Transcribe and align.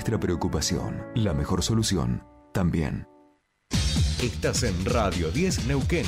nuestra 0.00 0.18
preocupación, 0.18 1.04
la 1.14 1.34
mejor 1.34 1.62
solución 1.62 2.24
también. 2.54 3.06
Estás 4.22 4.62
en 4.62 4.86
Radio 4.86 5.30
10 5.30 5.66
Neuquén. 5.66 6.06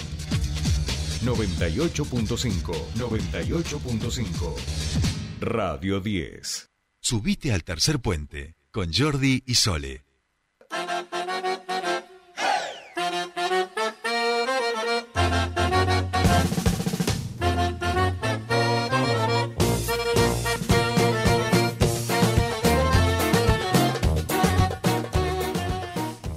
98.5. 1.27 2.73
98.5. 2.95 4.55
Radio 5.41 6.01
10. 6.01 6.71
Subite 7.03 7.53
al 7.53 7.65
tercer 7.65 8.01
puente 8.01 8.57
con 8.71 8.91
Jordi 8.95 9.43
y 9.45 9.57
Sole. 9.57 10.07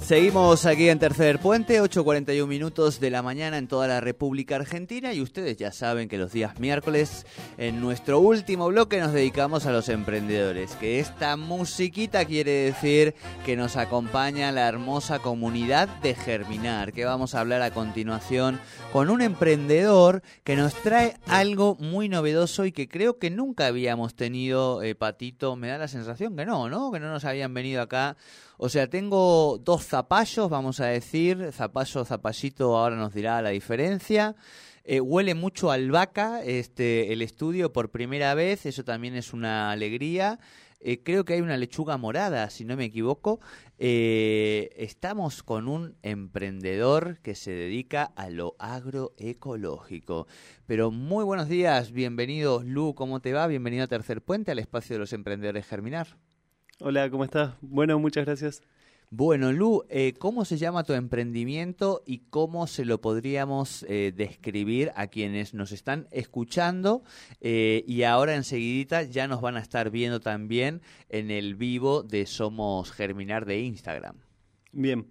Seguimos 0.06 0.66
aquí 0.66 0.88
en 0.88 1.00
Tercer 1.00 1.40
Puente, 1.40 1.82
8.41 1.82 2.46
minutos 2.46 3.00
de 3.00 3.10
la 3.10 3.22
mañana 3.22 3.58
en 3.58 3.66
toda 3.66 3.88
la 3.88 4.00
República 4.00 4.54
Argentina 4.54 5.12
y 5.12 5.20
ustedes 5.20 5.56
ya 5.56 5.72
saben 5.72 6.08
que 6.08 6.16
los 6.16 6.30
días 6.30 6.60
miércoles 6.60 7.26
en 7.58 7.80
nuestro 7.80 8.20
último 8.20 8.68
bloque 8.68 9.00
nos 9.00 9.12
dedicamos 9.12 9.66
a 9.66 9.72
los 9.72 9.88
emprendedores, 9.88 10.76
que 10.76 11.00
esta 11.00 11.36
musiquita 11.36 12.24
quiere 12.24 12.52
decir 12.52 13.16
que 13.44 13.56
nos 13.56 13.76
acompaña 13.76 14.52
la 14.52 14.68
hermosa 14.68 15.18
comunidad 15.18 15.88
de 15.88 16.14
Germinar, 16.14 16.92
que 16.92 17.04
vamos 17.04 17.34
a 17.34 17.40
hablar 17.40 17.62
a 17.62 17.72
continuación 17.72 18.60
con 18.92 19.10
un 19.10 19.22
emprendedor 19.22 20.22
que 20.44 20.54
nos 20.54 20.72
trae 20.82 21.16
algo 21.26 21.74
muy 21.80 22.08
novedoso 22.08 22.64
y 22.64 22.70
que 22.70 22.86
creo 22.86 23.18
que 23.18 23.30
nunca 23.30 23.66
habíamos 23.66 24.14
tenido, 24.14 24.84
eh, 24.84 24.94
Patito, 24.94 25.56
me 25.56 25.66
da 25.66 25.78
la 25.78 25.88
sensación 25.88 26.36
que 26.36 26.46
no, 26.46 26.68
¿no? 26.68 26.92
Que 26.92 27.00
no 27.00 27.10
nos 27.10 27.24
habían 27.24 27.52
venido 27.52 27.82
acá 27.82 28.16
o 28.58 28.68
sea, 28.68 28.88
tengo 28.88 29.58
dos 29.58 29.84
zapallos, 29.84 30.48
vamos 30.48 30.80
a 30.80 30.86
decir, 30.86 31.50
zapallo, 31.52 32.04
zapallito, 32.04 32.76
ahora 32.76 32.96
nos 32.96 33.12
dirá 33.12 33.42
la 33.42 33.50
diferencia. 33.50 34.34
Eh, 34.84 35.00
huele 35.00 35.34
mucho 35.34 35.70
a 35.70 35.74
albahaca 35.74 36.42
este, 36.44 37.12
el 37.12 37.20
estudio 37.20 37.72
por 37.72 37.90
primera 37.90 38.34
vez, 38.34 38.66
eso 38.66 38.84
también 38.84 39.14
es 39.16 39.32
una 39.32 39.70
alegría. 39.72 40.38
Eh, 40.80 41.02
creo 41.02 41.24
que 41.24 41.34
hay 41.34 41.40
una 41.40 41.56
lechuga 41.56 41.96
morada, 41.96 42.48
si 42.50 42.64
no 42.64 42.76
me 42.76 42.84
equivoco. 42.84 43.40
Eh, 43.78 44.70
estamos 44.76 45.42
con 45.42 45.68
un 45.68 45.96
emprendedor 46.02 47.18
que 47.22 47.34
se 47.34 47.50
dedica 47.50 48.04
a 48.04 48.30
lo 48.30 48.54
agroecológico. 48.58 50.28
Pero 50.66 50.90
muy 50.90 51.24
buenos 51.24 51.48
días, 51.48 51.90
bienvenido 51.90 52.62
Lu, 52.62 52.94
¿cómo 52.94 53.20
te 53.20 53.32
va? 53.32 53.46
Bienvenido 53.48 53.84
a 53.84 53.88
Tercer 53.88 54.22
Puente, 54.22 54.52
al 54.52 54.60
espacio 54.60 54.94
de 54.94 55.00
los 55.00 55.12
emprendedores 55.12 55.66
Germinar. 55.66 56.16
Hola, 56.80 57.08
¿cómo 57.08 57.24
estás? 57.24 57.54
Bueno, 57.62 57.98
muchas 57.98 58.26
gracias. 58.26 58.62
Bueno, 59.08 59.50
Lu, 59.50 59.84
eh, 59.88 60.12
¿cómo 60.18 60.44
se 60.44 60.58
llama 60.58 60.84
tu 60.84 60.92
emprendimiento 60.92 62.02
y 62.04 62.18
cómo 62.28 62.66
se 62.66 62.84
lo 62.84 63.00
podríamos 63.00 63.82
eh, 63.88 64.12
describir 64.14 64.92
a 64.94 65.06
quienes 65.06 65.54
nos 65.54 65.72
están 65.72 66.06
escuchando 66.10 67.02
eh, 67.40 67.82
y 67.86 68.02
ahora 68.02 68.34
enseguidita 68.34 69.04
ya 69.04 69.26
nos 69.26 69.40
van 69.40 69.56
a 69.56 69.60
estar 69.60 69.90
viendo 69.90 70.20
también 70.20 70.82
en 71.08 71.30
el 71.30 71.54
vivo 71.54 72.02
de 72.02 72.26
Somos 72.26 72.92
Germinar 72.92 73.46
de 73.46 73.58
Instagram? 73.60 74.16
Bien, 74.72 75.06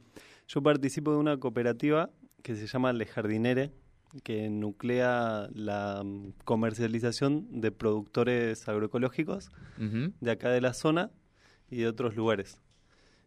yo 0.48 0.62
participo 0.62 1.14
de 1.14 1.18
una 1.18 1.40
cooperativa 1.40 2.12
que 2.44 2.56
se 2.56 2.68
llama 2.68 2.94
Le 2.94 3.08
Jardinere, 3.08 3.72
que 4.22 4.52
nuclea 4.52 5.50
la 5.52 6.04
mm, 6.06 6.34
comercialización 6.44 7.60
de 7.60 7.72
productores 7.72 8.70
agroecológicos 8.70 9.50
de 9.80 10.32
acá 10.32 10.52
de 10.52 10.62
la 10.62 10.74
zona 10.74 11.10
y 11.70 11.78
de 11.78 11.88
otros 11.88 12.16
lugares. 12.16 12.60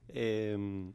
Em, 0.08 0.92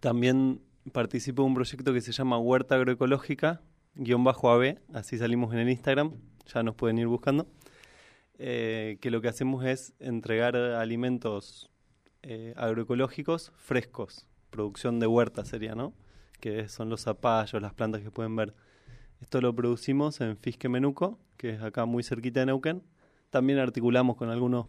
también 0.00 0.60
participo 0.92 1.42
de 1.42 1.48
un 1.48 1.54
proyecto 1.54 1.92
que 1.92 2.00
se 2.00 2.12
llama 2.12 2.38
Huerta 2.38 2.74
Agroecológica, 2.74 3.60
guion 3.94 4.24
bajo 4.24 4.50
AB, 4.50 4.78
así 4.92 5.18
salimos 5.18 5.52
en 5.52 5.60
el 5.60 5.68
Instagram, 5.70 6.12
ya 6.46 6.62
nos 6.62 6.74
pueden 6.74 6.98
ir 6.98 7.06
buscando, 7.06 7.46
eh, 8.38 8.98
que 9.00 9.10
lo 9.10 9.20
que 9.20 9.28
hacemos 9.28 9.64
es 9.64 9.94
entregar 9.98 10.56
alimentos 10.56 11.70
eh, 12.22 12.54
agroecológicos 12.56 13.52
frescos, 13.56 14.28
producción 14.50 14.98
de 15.00 15.06
huerta 15.06 15.44
sería, 15.44 15.74
¿no? 15.74 15.94
Que 16.40 16.68
son 16.68 16.88
los 16.88 17.02
zapallos, 17.02 17.60
las 17.60 17.74
plantas 17.74 18.02
que 18.02 18.10
pueden 18.10 18.36
ver. 18.36 18.54
Esto 19.20 19.40
lo 19.40 19.54
producimos 19.54 20.20
en 20.20 20.36
Fisque 20.36 20.68
Menuco, 20.68 21.18
que 21.36 21.50
es 21.50 21.62
acá 21.62 21.84
muy 21.84 22.02
cerquita 22.02 22.40
de 22.40 22.46
Neuquén. 22.46 22.82
También 23.30 23.58
articulamos 23.58 24.16
con 24.16 24.30
algunos 24.30 24.68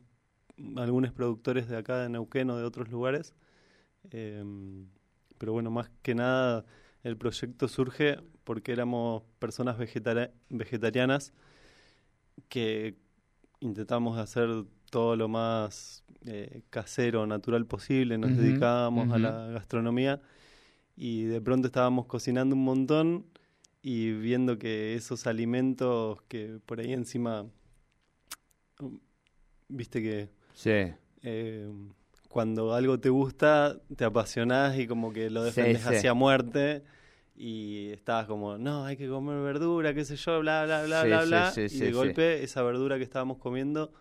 algunos 0.76 1.12
productores 1.12 1.68
de 1.68 1.78
acá 1.78 2.00
de 2.00 2.10
Neuquén 2.10 2.50
o 2.50 2.58
de 2.58 2.64
otros 2.64 2.90
lugares. 2.90 3.34
Em, 4.12 4.88
pero 5.38 5.54
bueno, 5.54 5.72
más 5.72 5.90
que 6.02 6.16
nada 6.16 6.66
el 7.04 7.18
proyecto 7.18 7.68
surge 7.68 8.20
porque 8.44 8.72
éramos 8.72 9.24
personas 9.40 9.78
vegetarianas 9.78 11.34
que 12.50 12.96
intentamos 13.60 14.18
hacer 14.18 14.66
todo 14.90 15.16
lo 15.16 15.28
más 15.28 16.04
eh, 16.26 16.62
casero, 16.70 17.26
natural 17.28 17.66
posible, 17.66 18.18
nos 18.18 18.36
dedicábamos 18.36 19.12
a 19.14 19.20
la 19.20 19.48
gastronomía 19.48 20.22
y 20.96 21.24
de 21.24 21.40
pronto 21.40 21.68
estábamos 21.68 22.08
cocinando 22.08 22.56
un 22.56 22.64
montón 22.64 23.26
y 23.82 24.12
viendo 24.12 24.58
que 24.58 24.96
esos 24.96 25.28
alimentos 25.28 26.22
que 26.24 26.60
por 26.66 26.80
ahí 26.80 26.92
encima, 26.92 27.46
viste 29.70 30.02
que 30.02 30.39
Sí. 30.60 30.92
Eh, 31.24 31.72
cuando 32.28 32.74
algo 32.74 33.00
te 33.00 33.08
gusta, 33.08 33.78
te 33.96 34.04
apasionás 34.04 34.78
y 34.78 34.88
como 34.88 35.14
que 35.14 35.30
lo 35.30 35.42
defendes 35.42 35.88
hacia 35.88 36.14
muerte 36.14 36.84
y 37.34 37.92
estabas 37.92 38.28
como, 38.28 38.58
no, 38.58 38.84
hay 38.84 38.98
que 38.98 39.08
comer 39.08 39.42
verdura, 39.42 39.94
qué 39.94 40.04
sé 40.04 40.18
yo, 40.18 40.42
bla, 40.42 40.66
bla, 40.66 40.84
bla, 40.84 41.06
bla, 41.06 41.24
bla. 41.24 41.54
y 41.56 41.80
de 41.80 41.92
golpe 41.94 42.44
esa 42.44 42.62
verdura 42.62 42.98
que 42.98 43.06
estábamos 43.06 43.38
comiendo 43.38 43.94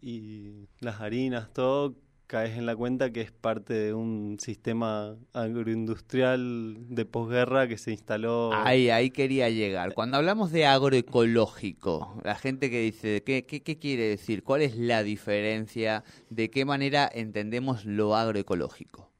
y 0.00 0.68
las 0.78 1.00
harinas, 1.00 1.52
todo, 1.52 1.96
caes 2.32 2.56
en 2.56 2.64
la 2.64 2.74
cuenta 2.74 3.12
que 3.12 3.20
es 3.20 3.30
parte 3.30 3.74
de 3.74 3.92
un 3.92 4.38
sistema 4.40 5.16
agroindustrial 5.34 6.76
de 6.88 7.04
posguerra 7.04 7.68
que 7.68 7.76
se 7.76 7.90
instaló. 7.90 8.54
Ahí, 8.54 8.88
ahí 8.88 9.10
quería 9.10 9.50
llegar. 9.50 9.92
Cuando 9.92 10.16
hablamos 10.16 10.50
de 10.50 10.64
agroecológico, 10.64 12.18
la 12.24 12.34
gente 12.34 12.70
que 12.70 12.80
dice, 12.80 13.22
¿qué, 13.22 13.44
qué, 13.44 13.62
qué 13.62 13.78
quiere 13.78 14.04
decir? 14.04 14.44
¿Cuál 14.44 14.62
es 14.62 14.78
la 14.78 15.02
diferencia? 15.02 16.04
¿De 16.30 16.48
qué 16.50 16.64
manera 16.64 17.06
entendemos 17.12 17.84
lo 17.84 18.16
agroecológico? 18.16 19.12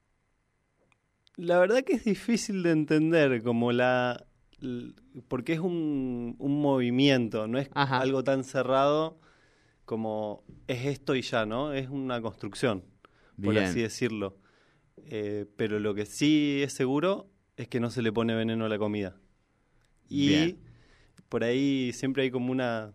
La 1.35 1.59
verdad 1.59 1.83
que 1.83 1.93
es 1.93 2.05
difícil 2.05 2.63
de 2.63 2.71
entender, 2.71 3.43
como 3.43 3.71
la. 3.71 4.25
porque 5.27 5.53
es 5.53 5.59
un, 5.59 6.35
un 6.39 6.61
movimiento, 6.63 7.47
no 7.47 7.59
es 7.59 7.69
algo 7.75 8.23
tan 8.23 8.43
cerrado 8.43 9.19
como 9.85 10.43
es 10.65 10.87
esto 10.87 11.13
y 11.13 11.21
ya, 11.21 11.45
¿no? 11.45 11.73
Es 11.73 11.89
una 11.89 12.19
construcción 12.19 12.91
por 13.41 13.57
así 13.57 13.81
decirlo. 13.81 14.37
Eh, 14.97 15.45
pero 15.55 15.79
lo 15.79 15.93
que 15.93 16.05
sí 16.05 16.61
es 16.63 16.73
seguro 16.73 17.29
es 17.57 17.67
que 17.67 17.79
no 17.79 17.89
se 17.89 18.01
le 18.01 18.11
pone 18.11 18.35
veneno 18.35 18.65
a 18.65 18.69
la 18.69 18.77
comida. 18.77 19.15
Y 20.09 20.57
por 21.29 21.43
ahí 21.43 21.91
siempre 21.93 22.23
hay 22.23 22.31
como 22.31 22.51
una... 22.51 22.93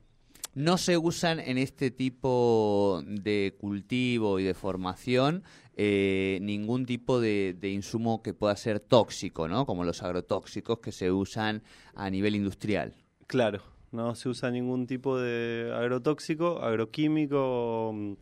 No 0.55 0.79
se 0.79 0.97
usan 0.97 1.39
en 1.41 1.59
este 1.59 1.91
tipo 1.91 3.03
de 3.07 3.55
cultivo 3.59 4.41
y 4.41 4.45
de 4.45 4.55
formación 4.55 5.45
eh, 5.77 6.39
ningún 6.43 6.85
tipo 6.85 7.21
de, 7.21 7.55
de, 7.59 7.71
insumo 7.71 8.23
que 8.23 8.35
pueda 8.35 8.57
ser 8.57 8.81
tóxico, 8.81 9.47
¿no? 9.47 9.67
Como 9.67 9.85
los 9.85 10.03
agrotóxicos 10.03 10.81
que 10.81 10.91
se 10.91 11.13
usan 11.13 11.63
a 11.95 12.11
nivel 12.11 12.35
industrial. 12.35 12.95
Claro, 13.29 13.63
no 13.93 14.15
se 14.17 14.29
usa 14.29 14.51
ningún 14.51 14.87
tipo 14.87 15.19
de 15.19 15.73
agrotóxico, 15.75 16.61
agroquímico 16.63 18.17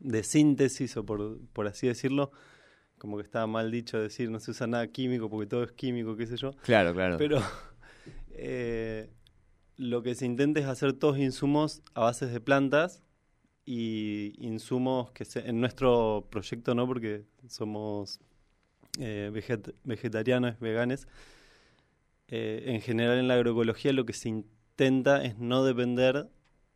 de 0.00 0.22
síntesis, 0.22 0.96
o 0.96 1.04
por, 1.04 1.38
por 1.52 1.66
así 1.66 1.86
decirlo, 1.86 2.30
como 2.98 3.16
que 3.16 3.22
estaba 3.22 3.46
mal 3.46 3.70
dicho 3.70 3.98
decir 3.98 4.30
no 4.30 4.40
se 4.40 4.50
usa 4.50 4.66
nada 4.66 4.86
químico 4.88 5.28
porque 5.28 5.46
todo 5.46 5.62
es 5.64 5.72
químico, 5.72 6.16
qué 6.16 6.26
sé 6.26 6.36
yo. 6.36 6.52
Claro, 6.62 6.94
claro. 6.94 7.16
Pero 7.18 7.40
eh, 8.30 9.10
lo 9.76 10.02
que 10.02 10.14
se 10.14 10.26
intenta 10.26 10.60
es 10.60 10.66
hacer 10.66 10.92
todos 10.94 11.18
insumos 11.18 11.82
a 11.94 12.00
bases 12.00 12.32
de 12.32 12.40
plantas 12.40 13.02
y 13.64 14.34
insumos 14.38 15.10
que 15.10 15.24
se, 15.24 15.40
en 15.48 15.60
nuestro 15.60 16.26
proyecto 16.30 16.74
no, 16.74 16.86
porque 16.86 17.24
somos 17.48 18.20
eh, 18.98 19.30
vegetarianos, 19.84 20.58
veganes. 20.60 21.06
Eh, 22.28 22.64
en 22.66 22.80
general 22.80 23.18
en 23.18 23.28
la 23.28 23.34
agroecología 23.34 23.92
lo 23.92 24.04
que 24.04 24.12
se 24.12 24.28
intenta 24.28 25.22
es 25.24 25.38
no 25.38 25.64
depender 25.64 26.28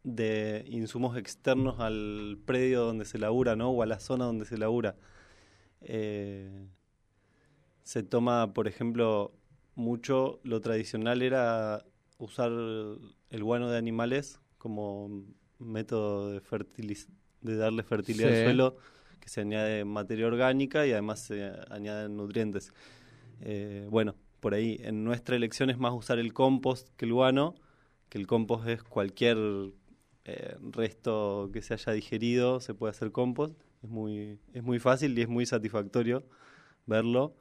de 0.02 0.64
insumos 0.68 1.16
externos 1.16 1.80
al 1.80 2.38
predio 2.44 2.82
donde 2.82 3.04
se 3.04 3.18
labura, 3.18 3.56
¿no? 3.56 3.70
O 3.70 3.82
a 3.82 3.86
la 3.86 4.00
zona 4.00 4.24
donde 4.24 4.44
se 4.46 4.56
labura. 4.58 4.96
Eh, 5.82 6.66
se 7.82 8.02
toma, 8.02 8.52
por 8.54 8.68
ejemplo, 8.68 9.32
mucho, 9.74 10.40
lo 10.42 10.60
tradicional 10.60 11.22
era 11.22 11.84
usar 12.18 12.50
el 12.50 13.44
guano 13.44 13.70
de 13.70 13.78
animales 13.78 14.40
como 14.58 15.24
método 15.58 16.30
de, 16.30 16.40
de 17.40 17.56
darle 17.56 17.82
fertilidad 17.82 18.30
al 18.30 18.44
suelo, 18.44 18.76
que 19.20 19.28
se 19.28 19.40
añade 19.40 19.84
materia 19.84 20.26
orgánica 20.26 20.86
y 20.86 20.92
además 20.92 21.20
se 21.20 21.52
añaden 21.70 22.16
nutrientes. 22.16 22.72
Eh, 23.40 23.86
bueno, 23.90 24.14
por 24.40 24.54
ahí 24.54 24.78
en 24.82 25.04
nuestra 25.04 25.36
elección 25.36 25.70
es 25.70 25.78
más 25.78 25.92
usar 25.92 26.18
el 26.18 26.32
compost 26.32 26.88
que 26.96 27.06
el 27.06 27.12
guano, 27.12 27.54
que 28.08 28.18
el 28.18 28.26
compost 28.26 28.66
es 28.68 28.82
cualquier 28.82 29.38
eh, 30.24 30.56
resto 30.60 31.50
que 31.52 31.62
se 31.62 31.74
haya 31.74 31.92
digerido, 31.92 32.60
se 32.60 32.74
puede 32.74 32.90
hacer 32.90 33.12
compost. 33.12 33.54
Es 33.82 33.88
muy, 33.88 34.38
es 34.52 34.62
muy 34.62 34.78
fácil 34.78 35.18
y 35.18 35.22
es 35.22 35.28
muy 35.28 35.46
satisfactorio 35.46 36.24
verlo. 36.86 37.34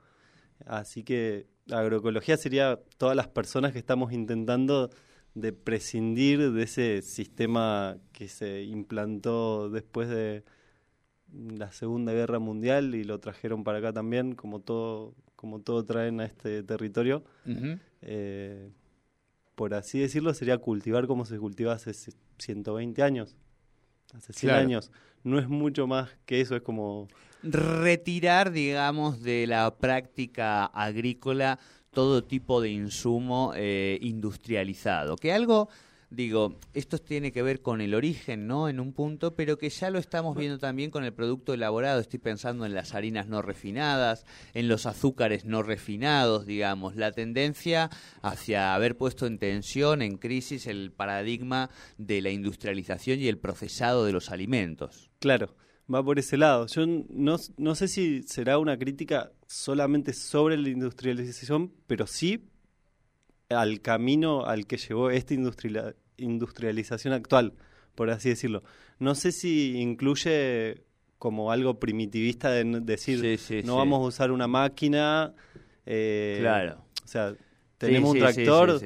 Así 0.65 1.03
que 1.03 1.47
la 1.65 1.79
agroecología 1.79 2.37
sería 2.37 2.79
todas 2.97 3.15
las 3.15 3.27
personas 3.27 3.73
que 3.73 3.79
estamos 3.79 4.11
intentando 4.13 4.89
de 5.35 5.53
prescindir 5.53 6.51
de 6.51 6.63
ese 6.63 7.01
sistema 7.01 7.97
que 8.11 8.27
se 8.27 8.63
implantó 8.63 9.69
después 9.69 10.09
de 10.09 10.43
la 11.31 11.71
Segunda 11.71 12.11
Guerra 12.13 12.39
Mundial 12.39 12.95
y 12.95 13.03
lo 13.03 13.19
trajeron 13.19 13.63
para 13.63 13.77
acá 13.79 13.93
también, 13.93 14.33
como 14.35 14.59
todo, 14.61 15.15
como 15.35 15.61
todo 15.61 15.85
traen 15.85 16.19
a 16.21 16.25
este 16.25 16.63
territorio. 16.63 17.23
Eh, 18.01 18.71
por 19.59 19.73
así 19.73 20.00
decirlo, 20.00 20.33
sería 20.33 20.57
cultivar 20.57 21.06
como 21.06 21.25
se 21.25 21.38
cultiva 21.38 21.73
hace 21.73 21.91
120 22.38 23.03
años, 23.03 23.35
hace 24.13 24.31
100 24.31 24.51
años. 24.53 24.89
No 25.25 25.38
es 25.38 25.50
mucho 25.50 25.85
más 25.85 26.11
que 26.25 26.39
eso, 26.39 26.56
es 26.56 26.61
como... 26.61 27.09
Retirar, 27.44 28.51
digamos, 28.51 29.21
de 29.21 29.47
la 29.47 29.75
práctica 29.75 30.63
agrícola 30.63 31.59
todo 31.91 32.23
tipo 32.23 32.61
de 32.61 32.69
insumo 32.69 33.51
eh, 33.53 34.00
industrializado, 34.01 35.17
que 35.17 35.33
algo 35.33 35.67
digo, 36.09 36.57
esto 36.73 36.97
tiene 36.97 37.31
que 37.31 37.41
ver 37.41 37.61
con 37.61 37.81
el 37.81 37.94
origen, 37.94 38.47
¿no? 38.47 38.69
En 38.69 38.79
un 38.79 38.94
punto, 38.94 39.35
pero 39.35 39.57
que 39.57 39.69
ya 39.69 39.89
lo 39.89 40.00
estamos 40.00 40.35
viendo 40.35 40.57
también 40.57 40.91
con 40.91 41.03
el 41.03 41.13
producto 41.13 41.53
elaborado. 41.53 42.00
Estoy 42.00 42.19
pensando 42.19 42.65
en 42.65 42.73
las 42.73 42.95
harinas 42.95 43.27
no 43.27 43.41
refinadas, 43.41 44.25
en 44.53 44.67
los 44.67 44.85
azúcares 44.85 45.45
no 45.45 45.63
refinados, 45.63 46.45
digamos. 46.45 46.95
La 46.95 47.11
tendencia 47.11 47.89
hacia 48.21 48.73
haber 48.75 48.97
puesto 48.97 49.27
en 49.27 49.38
tensión, 49.38 50.01
en 50.01 50.17
crisis, 50.17 50.67
el 50.67 50.91
paradigma 50.91 51.69
de 51.97 52.21
la 52.21 52.31
industrialización 52.31 53.19
y 53.19 53.27
el 53.27 53.38
procesado 53.38 54.06
de 54.06 54.11
los 54.11 54.31
alimentos. 54.31 55.09
Claro, 55.19 55.56
va 55.94 56.03
por 56.03 56.19
ese 56.19 56.38
lado. 56.38 56.67
Yo 56.67 56.85
no, 56.88 57.38
no 57.57 57.75
sé 57.75 57.88
si 57.88 58.23
será 58.23 58.57
una 58.57 58.77
crítica 58.77 59.31
solamente 59.47 60.13
sobre 60.13 60.57
la 60.57 60.69
industrialización, 60.69 61.73
pero 61.88 62.07
sí 62.07 62.50
al 63.49 63.81
camino 63.81 64.45
al 64.45 64.67
que 64.67 64.77
llevó 64.77 65.09
esta 65.09 65.33
industrialización 66.17 67.13
actual, 67.13 67.53
por 67.95 68.09
así 68.09 68.29
decirlo. 68.29 68.63
No 68.99 69.15
sé 69.15 69.31
si 69.31 69.77
incluye 69.79 70.83
como 71.17 71.51
algo 71.51 71.79
primitivista 71.79 72.49
de 72.51 72.63
decir, 72.81 73.41
no 73.65 73.77
vamos 73.77 73.99
a 73.99 74.07
usar 74.07 74.31
una 74.31 74.47
máquina. 74.47 75.33
Eh, 75.85 76.37
claro. 76.39 76.85
O 77.03 77.07
sea, 77.07 77.33
tenemos 77.77 78.11
un 78.11 78.19
tractor 78.19 78.79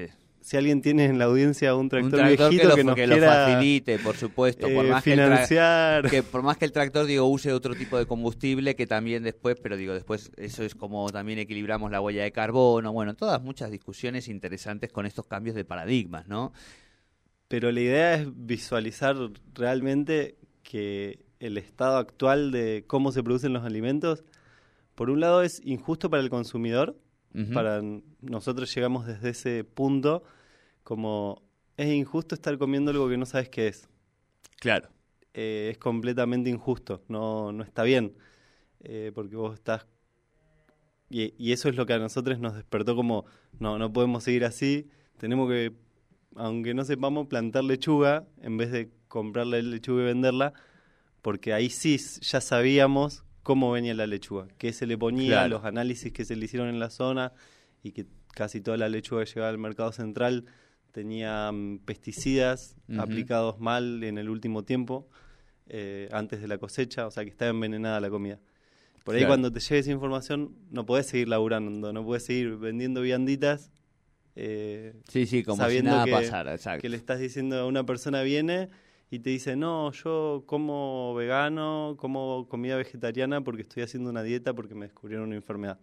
si 0.43 0.57
alguien 0.57 0.81
tiene 0.81 1.05
en 1.05 1.17
la 1.17 1.25
audiencia 1.25 1.73
un 1.73 1.87
tractor, 1.87 2.27
viejito 2.27 2.75
que, 2.75 2.83
nos 2.83 2.97
lo 2.97 3.17
facilite, 3.17 3.97
por 3.97 4.17
supuesto, 4.17 4.67
por 4.67 4.85
eh, 4.85 4.89
más 4.89 5.03
financiar. 5.03 6.09
Que, 6.09 6.21
por 6.21 6.43
más 6.43 6.57
que 6.57 6.65
el 6.65 6.73
tractor 6.73 7.05
digo 7.05 7.25
use 7.27 7.53
otro 7.53 7.75
tipo 7.75 7.97
de 7.97 8.05
combustible 8.05 8.75
que 8.75 8.85
también 8.85 9.23
después, 9.23 9.57
pero 9.61 9.77
digo 9.77 9.93
después 9.93 10.31
eso 10.35 10.63
es 10.63 10.75
como 10.75 11.09
también 11.09 11.39
equilibramos 11.39 11.91
la 11.91 12.01
huella 12.01 12.23
de 12.23 12.31
carbono, 12.33 12.91
bueno, 12.91 13.15
todas 13.15 13.41
muchas 13.41 13.71
discusiones 13.71 14.27
interesantes 14.27 14.91
con 14.91 15.05
estos 15.05 15.25
cambios 15.25 15.55
de 15.55 15.63
paradigmas, 15.63 16.27
¿no? 16.27 16.51
Pero 17.47 17.71
la 17.71 17.79
idea 17.79 18.15
es 18.15 18.27
visualizar 18.35 19.15
realmente 19.53 20.35
que 20.61 21.25
el 21.39 21.57
estado 21.57 21.97
actual 21.97 22.51
de 22.51 22.83
cómo 22.85 23.11
se 23.11 23.23
producen 23.23 23.53
los 23.53 23.63
alimentos, 23.63 24.23
por 24.95 25.09
un 25.09 25.21
lado 25.21 25.41
es 25.41 25.61
injusto 25.63 26.09
para 26.09 26.21
el 26.21 26.29
consumidor, 26.29 26.97
para 27.53 27.81
nosotros 28.21 28.73
llegamos 28.73 29.07
desde 29.07 29.29
ese 29.29 29.63
punto 29.63 30.23
como 30.83 31.41
es 31.77 31.87
injusto 31.87 32.35
estar 32.35 32.57
comiendo 32.57 32.91
algo 32.91 33.09
que 33.09 33.17
no 33.17 33.25
sabes 33.25 33.49
qué 33.49 33.67
es. 33.67 33.89
Claro. 34.59 34.89
Eh, 35.33 35.69
es 35.71 35.77
completamente 35.79 36.49
injusto, 36.49 37.03
no, 37.07 37.51
no 37.51 37.63
está 37.63 37.83
bien, 37.83 38.15
eh, 38.81 39.11
porque 39.15 39.35
vos 39.35 39.55
estás... 39.55 39.87
Y, 41.09 41.33
y, 41.37 41.51
eso 41.51 41.69
es 41.69 41.75
lo 41.75 41.85
que 41.85 41.93
a 41.93 41.99
nosotros 41.99 42.39
nos 42.39 42.55
despertó 42.55 42.95
como, 42.95 43.25
no, 43.59 43.77
no 43.77 43.91
podemos 43.91 44.23
seguir 44.23 44.45
así, 44.45 44.89
tenemos 45.17 45.49
que, 45.49 45.73
aunque 46.35 46.73
no 46.73 46.85
sepamos, 46.85 47.27
plantar 47.27 47.63
lechuga 47.63 48.27
en 48.41 48.57
vez 48.57 48.71
de 48.71 48.91
comprarle 49.07 49.61
lechuga 49.61 50.03
y 50.03 50.05
venderla, 50.05 50.53
porque 51.21 51.53
ahí 51.53 51.69
sí 51.69 51.97
ya 52.21 52.41
sabíamos 52.41 53.23
cómo 53.43 53.71
venía 53.71 53.93
la 53.93 54.07
lechuga, 54.07 54.47
qué 54.57 54.73
se 54.73 54.87
le 54.87 54.97
ponía, 54.97 55.47
los 55.47 55.65
análisis 55.65 56.11
que 56.11 56.25
se 56.25 56.35
le 56.35 56.45
hicieron 56.45 56.69
en 56.69 56.79
la 56.79 56.89
zona 56.89 57.33
y 57.83 57.91
que 57.91 58.07
casi 58.33 58.61
toda 58.61 58.77
la 58.77 58.89
lechuga 58.89 59.25
que 59.25 59.31
llegaba 59.31 59.49
al 59.49 59.57
mercado 59.57 59.91
central 59.91 60.45
tenía 60.91 61.51
mm, 61.51 61.79
pesticidas 61.79 62.77
aplicados 62.97 63.59
mal 63.59 64.03
en 64.03 64.17
el 64.17 64.29
último 64.29 64.63
tiempo, 64.63 65.09
eh, 65.67 66.07
antes 66.11 66.41
de 66.41 66.47
la 66.47 66.57
cosecha, 66.57 67.05
o 67.05 67.11
sea 67.11 67.23
que 67.23 67.29
estaba 67.29 67.51
envenenada 67.51 67.99
la 67.99 68.09
comida. 68.09 68.39
Por 69.03 69.15
ahí 69.15 69.25
cuando 69.25 69.51
te 69.51 69.59
llegue 69.59 69.79
esa 69.79 69.91
información 69.91 70.55
no 70.71 70.85
podés 70.85 71.07
seguir 71.07 71.27
laburando, 71.27 71.91
no 71.91 72.05
podés 72.05 72.23
seguir 72.25 72.55
vendiendo 72.55 73.01
vianditas. 73.01 73.71
Eh, 74.35 74.93
sí, 75.09 75.25
sí, 75.25 75.43
como 75.43 75.67
si 75.69 75.81
nada 75.81 76.05
que, 76.05 76.11
pasara, 76.11 76.57
Que 76.79 76.89
le 76.89 76.97
estás 76.97 77.19
diciendo 77.19 77.57
a 77.59 77.65
una 77.65 77.85
persona 77.85 78.23
viene 78.23 78.69
y 79.13 79.19
te 79.19 79.29
dice, 79.29 79.55
no, 79.55 79.91
yo 79.91 80.41
como 80.47 81.13
vegano, 81.13 81.97
como 81.99 82.47
comida 82.49 82.77
vegetariana 82.77 83.43
porque 83.43 83.61
estoy 83.61 83.83
haciendo 83.83 84.09
una 84.09 84.23
dieta 84.23 84.55
porque 84.55 84.73
me 84.73 84.87
descubrieron 84.87 85.27
una 85.27 85.35
enfermedad. 85.35 85.79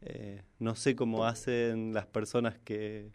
Eh, 0.00 0.40
no 0.58 0.74
sé 0.74 0.96
cómo 0.96 1.26
hacen 1.26 1.92
las 1.92 2.06
personas 2.06 2.58
que, 2.64 3.10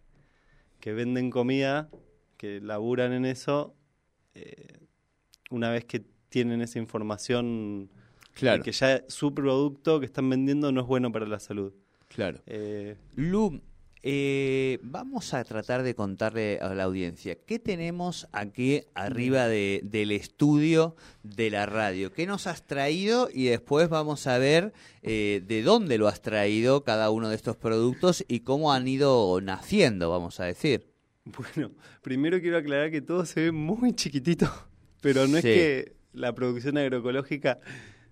que 0.80 0.94
venden 0.94 1.31
comida, 1.31 1.89
que 2.38 2.62
laburan 2.62 3.13
en 3.13 3.25
eso, 3.25 3.74
eh, 4.36 4.77
una 5.50 5.72
vez 5.72 5.86
que 5.86 6.06
tienen 6.30 6.62
esa 6.62 6.77
información 6.77 7.89
claro. 8.36 8.62
que 8.62 8.74
ya 8.74 9.06
su 9.07 9.33
producto 9.33 10.00
que 10.00 10.06
están 10.06 10.30
vendiendo 10.30 10.72
no 10.72 10.81
es 10.81 10.86
bueno 10.86 11.12
para 11.12 11.25
la 11.25 11.39
salud. 11.39 11.74
Claro. 12.10 12.42
Eh, 12.45 12.95
Lu, 13.16 13.60
eh, 14.07 14.78
vamos 14.84 15.34
a 15.34 15.44
tratar 15.44 15.81
de 15.81 15.96
contarle 15.96 16.60
a 16.62 16.75
la 16.75 16.84
audiencia 16.84 17.40
qué 17.44 17.57
tenemos 17.57 18.28
aquí 18.34 18.84
arriba 18.94 19.48
de, 19.48 19.81
del 19.84 20.12
estudio 20.12 20.96
de 21.24 21.50
la 21.50 21.66
radio. 21.66 22.13
¿Qué 22.13 22.28
nos 22.28 22.46
has 22.46 22.68
traído? 22.68 23.30
Y 23.34 23.46
después 23.46 23.90
vamos 23.90 24.28
a 24.28 24.38
ver 24.38 24.74
eh, 25.02 25.42
de 25.48 25.63
dónde 25.63 25.98
lo 25.98 26.08
has 26.08 26.22
traído 26.22 26.84
cada 26.84 27.10
uno 27.10 27.30
de 27.30 27.36
estos 27.36 27.58
productos 27.58 28.24
y 28.27 28.41
cómo 28.41 28.72
han 28.72 28.88
ido 28.88 29.41
naciendo, 29.41 30.12
vamos 30.12 30.39
a 30.39 30.46
decir. 30.46 30.86
Bueno, 31.56 31.72
primero 32.03 32.39
quiero 32.39 32.58
aclarar 32.58 32.91
que 32.91 33.01
todo 33.01 33.25
se 33.25 33.46
ve 33.46 33.51
muy 33.51 33.94
chiquitito, 33.94 34.48
pero 35.01 35.27
no 35.27 35.38
es 35.38 35.44
que 35.44 35.96
la 36.13 36.36
producción 36.36 36.77
agroecológica 36.77 37.60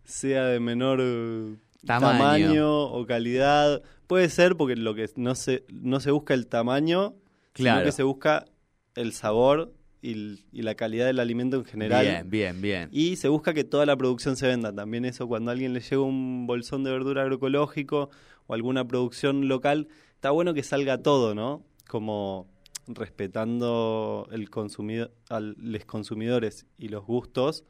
sea 0.03 0.46
de 0.46 0.60
menor 0.60 1.60
tamaño. 1.86 2.86
o 2.86 3.06
calidad. 3.06 3.84
Puede 4.13 4.29
ser 4.29 4.55
porque 4.55 4.75
lo 4.75 4.93
que 4.93 5.10
no 5.15 5.34
se, 5.34 5.65
no 5.72 6.00
se 6.00 6.12
busca 6.12 6.36
el 6.36 6.46
tamaño, 6.46 7.15
sino 7.55 7.84
que 7.84 7.91
se 7.91 8.03
busca 8.03 8.46
el 8.93 9.12
sabor 9.12 9.74
y, 10.03 10.38
la 10.51 10.75
calidad 10.75 11.08
del 11.08 11.20
alimento 11.20 11.58
en 11.58 11.65
general. 11.65 12.05
Bien, 12.05 12.29
bien, 12.29 12.62
bien. 12.62 12.89
Y 12.91 13.15
se 13.15 13.27
busca 13.27 13.55
que 13.55 13.63
toda 13.63 13.88
la 13.88 13.98
producción 13.98 14.36
se 14.36 14.46
venda. 14.46 14.72
También 14.72 15.05
eso, 15.05 15.27
cuando 15.27 15.50
a 15.50 15.53
alguien 15.53 15.74
le 15.74 15.79
llega 15.79 16.03
un 16.03 16.46
bolsón 16.46 16.84
de 16.84 16.91
verdura 16.91 17.24
agroecológico 17.24 18.12
o 18.46 18.53
alguna 18.53 18.88
producción 18.88 19.48
local, 19.48 19.88
está 20.13 20.29
bueno 20.29 20.53
que 20.53 20.62
salga 20.62 21.00
todo, 21.00 21.34
¿no? 21.34 21.65
Como 21.88 22.48
respetando 22.86 24.27
el 24.32 24.51
consumidor, 24.51 25.12
a 25.32 25.39
los 25.39 25.86
consumidores 25.86 26.67
y 26.77 26.89
los 26.89 27.03
gustos, 27.03 27.63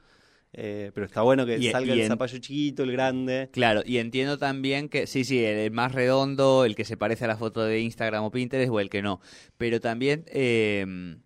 eh, 0.54 0.92
pero 0.94 1.06
está 1.08 1.24
bueno 1.24 1.46
que 1.48 1.72
salga 1.72 1.94
el 1.94 2.08
zapallo 2.08 2.38
chiquito, 2.38 2.84
el 2.84 2.92
grande. 2.92 3.50
Claro, 3.52 3.82
y 3.86 3.98
entiendo 3.98 4.38
también 4.38 4.88
que, 4.88 5.08
sí, 5.08 5.24
sí, 5.24 5.44
el, 5.44 5.72
más 5.72 5.94
redondo, 5.94 6.64
el 6.66 6.76
que 6.76 6.86
se 6.86 6.96
parece 6.96 7.26
a 7.26 7.28
la 7.28 7.38
foto 7.38 7.64
de 7.64 7.82
Instagram 7.82 8.24
o 8.24 8.32
Pinterest 8.32 8.72
o 8.72 8.80
el 8.80 8.90
que 8.90 9.02
no. 9.02 9.20
Pero 9.58 9.80
también... 9.80 10.26
Eh, 10.28 11.18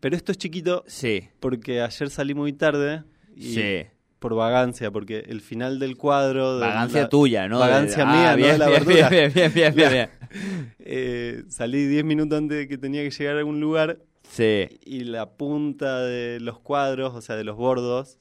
pero 0.00 0.16
esto 0.16 0.32
es 0.32 0.38
chiquito 0.38 0.84
sí. 0.86 1.28
porque 1.40 1.80
ayer 1.80 2.10
salí 2.10 2.34
muy 2.34 2.52
tarde. 2.52 3.02
Y 3.36 3.84
Por 4.18 4.34
vagancia, 4.34 4.90
porque 4.90 5.24
el 5.28 5.40
final 5.40 5.78
del 5.78 5.96
cuadro... 5.96 6.58
Vagancia 6.58 7.08
tuya, 7.08 7.48
¿no? 7.48 7.58
Vagancia 7.58 8.04
ah, 8.06 8.16
mía, 8.16 8.34
bien, 8.34 8.58
¿no? 8.58 8.58
la 8.58 8.66
bien, 8.68 8.84
verdura. 8.84 9.08
Bien, 9.08 9.32
bien, 9.32 9.52
bien, 9.52 9.74
bien. 9.74 10.10
eh, 10.78 11.42
salí 11.48 11.86
10 11.86 12.04
minutos 12.04 12.38
antes 12.38 12.58
de 12.58 12.68
que 12.68 12.78
tenía 12.78 13.02
que 13.02 13.10
llegar 13.10 13.36
a 13.36 13.38
algún 13.40 13.60
lugar 13.60 13.98
Sí. 14.30 14.68
Y 14.84 15.04
la 15.04 15.36
punta 15.36 16.00
de 16.00 16.40
los 16.40 16.58
cuadros, 16.60 17.14
o 17.14 17.20
sea, 17.20 17.36
de 17.36 17.44
los 17.44 17.56
bordos, 17.56 18.18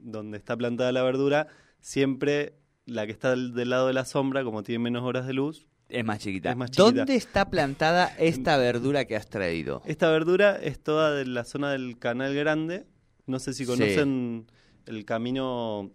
donde 0.00 0.38
está 0.38 0.56
plantada 0.56 0.92
la 0.92 1.02
verdura, 1.02 1.48
siempre 1.80 2.54
la 2.86 3.06
que 3.06 3.12
está 3.12 3.30
del, 3.30 3.70
lado 3.70 3.86
de 3.86 3.92
la 3.92 4.04
sombra, 4.04 4.44
como 4.44 4.62
tiene 4.62 4.80
menos 4.80 5.02
horas 5.02 5.26
de 5.26 5.32
luz, 5.32 5.66
es 5.88 6.04
más, 6.06 6.20
chiquita. 6.20 6.56
¿Dónde 6.74 7.14
está 7.14 7.50
plantada 7.50 8.06
esta 8.18 8.56
verdura 8.56 9.04
que 9.04 9.14
has 9.14 9.28
traído? 9.28 9.82
Esta 9.84 10.10
verdura 10.10 10.56
es 10.56 10.82
toda 10.82 11.12
de 11.14 11.26
la 11.26 11.44
zona 11.44 11.70
del 11.70 11.98
Canal 11.98 12.34
Grande. 12.34 12.86
No 13.26 13.38
sé 13.38 13.52
si 13.52 13.66
conocen 13.66 14.46
el 14.86 15.04
camino 15.04 15.92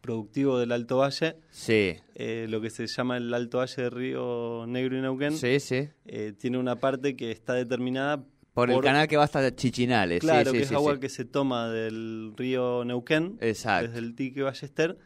productivo 0.00 0.58
del 0.58 0.70
Alto 0.70 0.98
Valle, 0.98 1.36
Sí, 1.50 1.96
eh, 2.14 2.46
lo 2.48 2.60
que 2.60 2.70
se 2.70 2.86
llama 2.86 3.16
el 3.16 3.34
Alto 3.34 3.58
Valle 3.58 3.82
de 3.82 3.90
Río 3.90 4.64
Negro 4.68 4.96
y 4.96 5.00
Neuquén, 5.00 5.36
sí, 5.36 5.58
sí. 5.58 5.88
eh, 6.04 6.32
tiene 6.38 6.58
una 6.58 6.76
parte 6.76 7.16
que 7.16 7.32
está 7.32 7.54
determinada 7.54 8.24
Por, 8.56 8.70
el 8.70 8.80
canal 8.80 9.06
que 9.06 9.16
va 9.18 9.24
hasta 9.24 9.54
Chichinales. 9.54 10.20
Claro, 10.20 10.50
sí, 10.50 10.56
que 10.56 10.62
es 10.62 10.68
sí, 10.70 10.74
agua 10.74 10.98
que 10.98 11.10
se 11.10 11.26
toma 11.26 11.68
del 11.68 12.32
río 12.36 12.84
Neuquén, 12.86 13.36
Exacto. 13.42 13.88
desde 13.88 13.98
el 14.00 14.14
Tique 14.14 14.42
Ballester, 14.42 14.96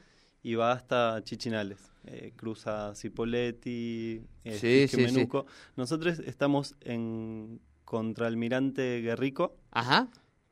y 0.42 0.54
va 0.54 0.70
hasta 0.72 1.20
Chichinales. 1.24 1.78
Eh, 2.06 2.32
cruza 2.36 2.94
Cipoletti, 2.94 4.22
eh. 4.44 4.88
Menuco. 4.96 5.46
Nosotros 5.76 6.20
estamos 6.20 6.76
en 6.80 7.60
Contraalmirante 7.84 9.00
Guerrico, 9.02 9.56
Ajá. 9.72 10.08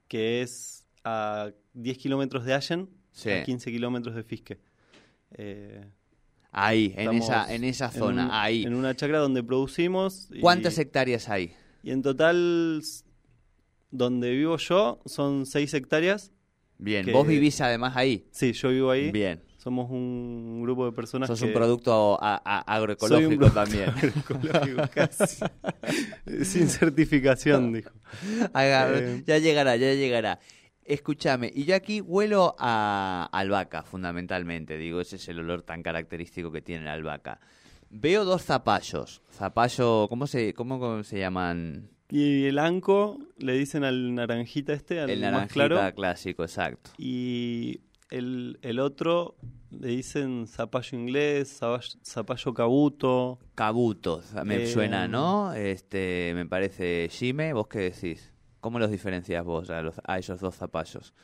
que 0.09 0.43
es 0.43 0.85
a 1.05 1.51
10 1.75 1.99
kilómetros 1.99 2.45
de 2.45 2.55
Allen, 2.55 2.89
a 3.41 3.45
15 3.45 3.71
kilómetros 3.71 4.17
de 4.17 4.25
Fisque. 4.25 4.59
Eh, 5.31 5.85
Ahí, 6.51 6.95
en 6.97 7.13
esa, 7.15 7.55
en 7.55 7.63
esa 7.63 7.87
en 7.87 7.93
zona, 7.93 8.25
un- 8.25 8.31
ahí. 8.33 8.65
En 8.65 8.75
una 8.75 8.95
chacra 8.97 9.19
donde 9.19 9.43
producimos. 9.45 10.29
y- 10.33 10.41
¿Cuántas 10.41 10.77
hectáreas 10.79 11.29
hay? 11.29 11.53
Y 11.89 11.91
en 11.91 12.03
total, 12.03 12.83
donde 13.91 14.31
vivo 14.33 14.59
yo, 14.59 15.01
son 15.07 15.47
6 15.47 15.73
hectáreas. 15.73 16.33
Bien, 16.77 17.07
Que- 17.07 17.13
vos 17.13 17.27
vivís 17.27 17.63
además 17.63 17.97
ahí. 17.97 18.27
Sí, 18.31 18.53
yo 18.53 18.69
vivo 18.69 18.91
ahí. 18.91 19.11
Bien. 19.11 19.43
Somos 19.57 19.91
un 19.91 20.61
grupo 20.63 20.85
de 20.85 20.93
personas 20.93 21.29
Sos 21.29 21.41
que... 21.41 21.47
un 21.47 21.53
producto 21.55 22.19
a- 22.23 22.43
a- 22.45 22.59
Soy 22.61 22.69
un 22.69 22.77
agroecológico 22.77 23.29
producto 23.39 23.55
también. 23.55 23.89
agroecológico, 23.89 24.83
casi. 24.93 25.45
Sin 26.45 26.69
certificación, 26.69 27.73
dijo. 27.73 27.91
Eh. 28.55 29.23
Ya 29.27 29.39
llegará, 29.39 29.77
ya 29.77 29.95
llegará. 29.95 30.41
Escúchame, 30.85 31.51
y 31.55 31.65
yo 31.65 31.75
aquí 31.75 32.03
huelo 32.03 32.55
a 32.59 33.31
albahaca, 33.33 33.83
fundamentalmente. 33.83 34.77
Digo, 34.77 35.01
ese 35.01 35.17
es 35.17 35.27
el 35.29 35.39
olor 35.39 35.63
tan 35.63 35.83
característico 35.83 36.53
que 36.53 36.61
tiene 36.61 36.85
la 36.85 36.93
albahaca. 36.93 37.41
Veo 37.91 38.25
dos 38.25 38.43
zapallos. 38.43 39.23
Zapallo, 39.33 40.07
¿cómo 40.09 40.27
se, 40.27 40.53
cómo, 40.55 41.03
se 41.05 41.19
llaman? 41.19 41.91
Y 42.11 42.45
el 42.47 42.59
anco 42.59 43.19
le 43.39 43.53
dicen 43.55 43.85
al 43.85 44.15
naranjita 44.15 44.73
este, 44.73 45.01
al 45.01 45.11
el 45.11 45.21
más 45.21 45.31
naranjita 45.33 45.69
claro. 45.69 45.95
clásico, 45.95 46.43
exacto. 46.43 46.91
Y 46.99 47.81
el, 48.11 48.59
el 48.63 48.79
otro 48.81 49.37
le 49.71 49.89
dicen 49.89 50.47
zapallo 50.47 50.99
inglés, 50.99 51.59
zapallo, 51.59 51.99
zapallo 52.05 52.55
cabuto. 52.55 53.39
Cabuto, 53.55 54.23
me 54.45 54.63
Eh, 54.63 54.67
suena, 54.67 55.07
¿no? 55.09 55.53
Este, 55.53 56.33
me 56.35 56.47
parece 56.47 57.09
Jime, 57.11 57.53
¿vos 57.53 57.69
qué 57.69 57.91
decís? 57.91 58.33
¿Cómo 58.61 58.79
los 58.79 58.91
diferencias 58.91 59.45
vos 59.45 59.71
a, 59.71 59.83
los, 59.83 59.95
a 60.05 60.19
esos 60.19 60.41
dos 60.41 60.57
zapallos? 60.57 61.15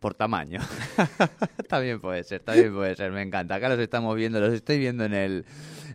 Por 0.00 0.14
tamaño. 0.14 0.60
también 1.68 2.00
puede 2.00 2.24
ser, 2.24 2.40
también 2.40 2.74
puede 2.74 2.96
ser, 2.96 3.12
me 3.12 3.22
encanta. 3.22 3.54
Acá 3.54 3.68
los 3.68 3.78
estamos 3.78 4.16
viendo, 4.16 4.40
los 4.40 4.52
estoy 4.52 4.78
viendo 4.78 5.04
en 5.04 5.14
el, 5.14 5.44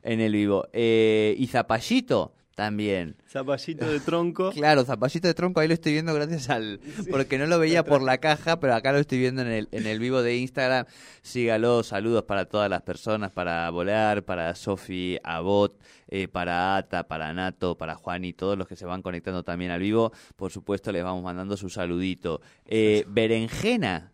en 0.03 0.21
el 0.21 0.31
vivo. 0.31 0.67
Eh, 0.71 1.35
y 1.37 1.47
zapallito 1.47 2.33
también. 2.55 3.17
Zapallito 3.27 3.85
de 3.87 3.99
tronco. 4.01 4.51
Claro, 4.51 4.83
zapallito 4.85 5.27
de 5.27 5.33
tronco, 5.33 5.59
ahí 5.59 5.67
lo 5.67 5.73
estoy 5.73 5.91
viendo 5.91 6.13
gracias 6.13 6.49
al... 6.49 6.79
Porque 7.11 7.37
no 7.37 7.45
lo 7.45 7.59
veía 7.59 7.83
por 7.83 8.01
la 8.01 8.17
caja, 8.17 8.59
pero 8.59 8.73
acá 8.73 8.91
lo 8.93 8.99
estoy 8.99 9.19
viendo 9.19 9.41
en 9.41 9.49
el, 9.49 9.67
en 9.71 9.85
el 9.85 9.99
vivo 9.99 10.21
de 10.23 10.37
Instagram. 10.37 10.85
Sígalo, 11.21 11.83
saludos 11.83 12.23
para 12.23 12.45
todas 12.45 12.69
las 12.69 12.81
personas, 12.81 13.31
para 13.31 13.69
Volar, 13.69 14.23
para 14.23 14.55
Sofi 14.55 15.17
Abot, 15.23 15.77
eh, 16.07 16.27
para 16.27 16.77
Ata, 16.77 17.07
para 17.07 17.33
Nato, 17.33 17.77
para 17.77 17.95
Juan 17.95 18.23
y 18.25 18.33
todos 18.33 18.57
los 18.57 18.67
que 18.67 18.75
se 18.75 18.85
van 18.85 19.01
conectando 19.01 19.43
también 19.43 19.71
al 19.71 19.81
vivo. 19.81 20.11
Por 20.35 20.51
supuesto, 20.51 20.91
les 20.91 21.03
vamos 21.03 21.23
mandando 21.23 21.57
su 21.57 21.69
saludito. 21.69 22.41
Eh, 22.65 23.03
berenjena, 23.07 24.13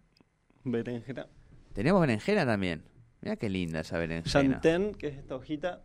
Berenjena. 0.63 1.27
tenemos 1.73 2.01
berenjena 2.01 2.45
también. 2.45 2.83
Mira 3.21 3.35
qué 3.35 3.49
linda 3.49 3.81
esa 3.81 3.99
berenjena. 3.99 4.59
Chanten, 4.61 4.95
que 4.95 5.07
es 5.09 5.17
esta 5.17 5.35
hojita. 5.35 5.83